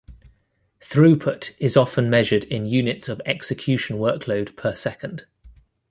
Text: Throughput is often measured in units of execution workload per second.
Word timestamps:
Throughput 0.79 1.51
is 1.59 1.77
often 1.77 2.09
measured 2.09 2.45
in 2.45 2.65
units 2.65 3.07
of 3.07 3.21
execution 3.23 3.97
workload 3.99 4.55
per 4.55 4.73
second. 4.73 5.27